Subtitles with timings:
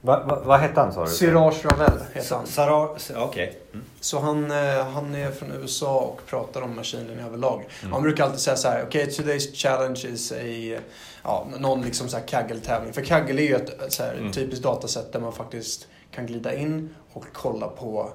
[0.00, 1.10] Va, va, vad hette han sa du?
[1.10, 2.46] Siraj Ravel heter han.
[2.46, 3.58] Sarah, okej.
[3.72, 3.84] Mm.
[4.00, 7.64] Så han, eh, han är från USA och pratar om machine learning överlag.
[7.92, 10.80] Han brukar alltid säga så här: okej, today's challenge is a,
[11.24, 12.92] ja, någon liksom så här Kaggle-tävling.
[12.92, 14.32] För Kaggle är ju ett så här, Mm.
[14.32, 18.10] typiskt datasätt där man faktiskt kan glida in och kolla på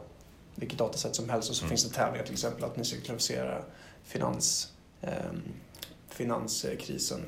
[0.56, 1.50] vilket datasätt som helst.
[1.50, 1.70] Och så Mm.
[1.70, 3.58] finns det tävlingar till exempel att ni ska klassificera
[4.06, 4.68] finans,
[5.02, 5.42] ehm,
[6.10, 7.22] finanskrisen.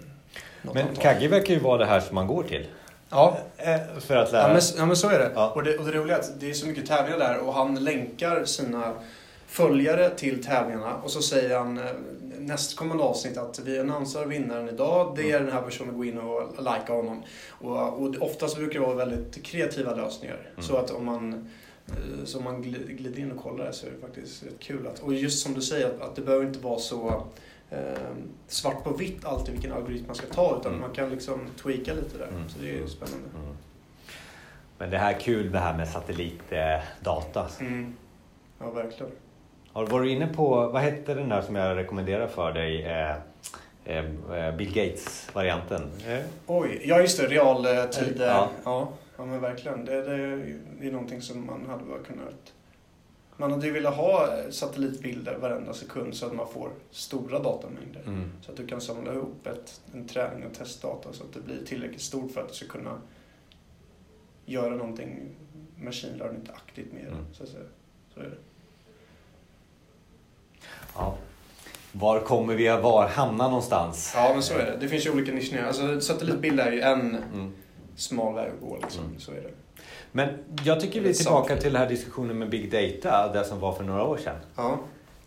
[0.61, 0.95] Men.
[0.95, 2.67] Kagge verkar ju vara det här som man går till.
[3.09, 4.41] Ja, Eh, För att lära...
[4.47, 5.31] Ja men, ja men så är det.
[5.35, 5.51] Ja.
[5.55, 7.83] Och, det och det roliga är att det är så mycket tävlingar där och han
[7.83, 8.93] länkar sina
[9.47, 11.83] följare till tävlingarna och så säger han eh,
[12.39, 15.13] nästkommande avsnitt att vi annonserar vinnaren idag.
[15.17, 17.23] Det är den här personen, gå in och likea honom.
[17.49, 20.39] Och, och oftast brukar det vara väldigt kreativa lösningar.
[20.53, 20.63] Mm.
[20.63, 21.49] Så att om man
[21.87, 24.87] eh, så om man gl- glider in och kollar så är det faktiskt rätt kul.
[24.87, 27.23] Att, och just som du säger, att, att det behöver inte vara så eh,
[28.47, 30.81] svart på vitt alltid vilken algoritm man ska ta utan Mm.
[30.81, 32.27] man kan liksom tweaka lite där.
[32.27, 32.49] Mm.
[32.49, 33.29] Så det är ju spännande.
[33.35, 33.55] Mm.
[34.77, 37.47] Men det här är kul det här med satellitdata.
[37.59, 37.95] Mm.
[38.59, 39.11] Ja, verkligen.
[39.73, 42.83] Har du varit inne på, vad hette den där som jag rekommenderar för dig?
[42.85, 43.15] Eh,
[43.85, 45.81] eh, Bill Gates-varianten.
[46.07, 48.15] Eh, Oj, ja just det, realtid.
[48.19, 48.25] Ja.
[48.25, 48.49] Ja.
[48.63, 49.85] Ja, ja men verkligen.
[49.85, 50.35] Det, det,
[50.79, 52.53] det är någonting som man hade kunnat...
[53.37, 58.01] Man hade ju velat ha satellitbilder varenda sekund så att man får stora datamängder.
[58.07, 58.31] Mm.
[58.41, 61.65] Så att du kan samla ihop ett, en träning och testdata så att det blir
[61.65, 63.01] tillräckligt stort för att du ska kunna
[64.45, 65.19] göra någonting
[65.81, 67.07] machine learning-aktigt med.
[67.07, 67.25] Mm.
[67.33, 67.63] Så, att säga.
[68.13, 68.37] så är det.
[70.95, 71.17] Ja.
[71.91, 74.11] Var kommer vi att vara, hamna någonstans?
[74.15, 74.77] Ja, men så är det.
[74.79, 75.63] Det finns ju olika nischer.
[75.67, 77.53] Alltså, satellitbilder är ju en Mm.
[77.95, 78.77] smal väg att gå.
[78.81, 79.05] Liksom.
[79.05, 79.19] Mm.
[79.19, 79.51] Så är det.
[80.15, 80.29] Men
[80.63, 83.73] jag tycker vi är tillbaka till den här diskussionen med Big Data, det som var
[83.73, 84.35] för några år sedan.
[84.55, 84.79] Ja.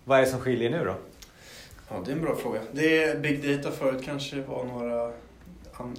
[0.05, 0.95] Vad är det som skiljer nu då?
[1.89, 2.61] Ja, det är en bra fråga.
[2.73, 5.13] Det är Big Data förut kanske var några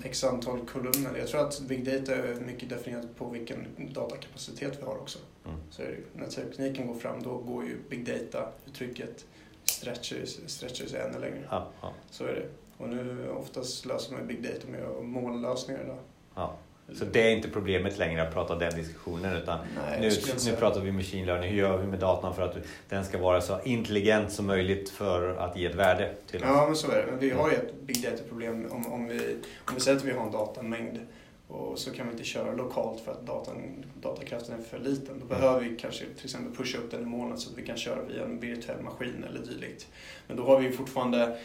[0.04, 1.18] x antal kolumner.
[1.20, 5.20] Jag tror att Big Data är mycket definierat på vilken datakapacitet vi har också.
[5.46, 5.58] Mm.
[5.72, 5.82] Så
[6.14, 9.26] när tekniken går fram då går ju Big Data-uttrycket
[9.64, 11.48] stretches, stretches ännu längre.
[11.50, 12.46] Ja, ja, Så är det.
[12.84, 15.84] Och nu oftast löser man Big Data med molnlösningar.
[15.88, 15.98] Då.
[16.36, 16.56] ja.
[16.96, 20.12] Så det är inte problemet längre att prata den diskussionen utan Nej, nu,
[20.46, 21.50] nu pratar vi machine learning.
[21.50, 22.56] Hur gör vi med datan för att
[22.90, 26.50] den ska vara så intelligent som möjligt för att ge ett värde till oss?
[26.50, 27.12] Ja, men så är det.
[27.12, 30.12] Men vi har ju ett Big Data-problem om, om, vi, om vi säger att vi
[30.12, 31.00] har en datamängd
[31.48, 35.20] och så kan vi inte köra lokalt för att datan, datakraften är för liten.
[35.20, 37.78] Då behöver vi kanske till exempel pusha upp den i molnet så att vi kan
[37.78, 39.88] köra via en virtuell maskin eller dylikt.
[40.28, 41.38] Men då har vi fortfarande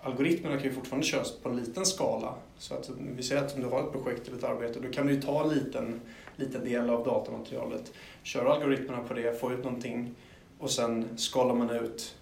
[0.00, 2.34] Algoritmerna kan ju fortfarande köras på en liten skala.
[2.58, 5.06] Så att vi säger att om du har ett projekt eller ett arbete, då kan
[5.06, 6.00] du ju ta en liten,
[6.36, 7.92] liten del av datamaterialet,
[8.22, 10.14] köra algoritmerna på det, få ut någonting
[10.58, 12.14] och sen skalar man ut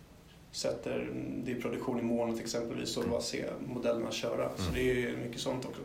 [0.52, 1.10] sätter
[1.44, 3.44] det i produktion i molnet exempelvis och bara se
[3.74, 4.48] modellerna köra.
[4.56, 4.74] Så Mm.
[4.74, 5.80] det är ju mycket sånt också.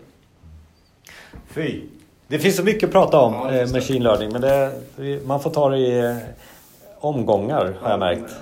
[1.47, 1.81] Fy!
[2.27, 4.71] Det finns så mycket att prata om, Ja, eh, machine learning, men det,
[5.25, 6.17] man får ta det i eh,
[6.99, 8.33] omgångar har jag märkt.